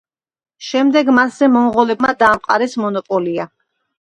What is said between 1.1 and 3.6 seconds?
მასზე მონღოლებმა დაამყარეს მონოპოლია.